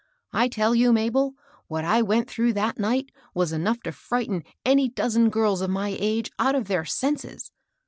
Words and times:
I 0.33 0.47
tell 0.47 0.73
you, 0.73 0.91
Mabel, 0.91 1.35
what 1.67 1.85
I 1.85 2.01
went 2.01 2.27
through 2.27 2.53
that 2.53 2.79
night 2.79 3.11
was 3.35 3.51
enough 3.53 3.81
to 3.81 3.91
frighten 3.91 4.43
any 4.65 4.89
dozen 4.89 5.29
girls 5.29 5.61
of 5.61 5.69
my 5.69 5.95
age 5.99 6.31
out 6.39 6.55
of 6.55 6.67
their 6.67 6.85
senses. 6.85 7.51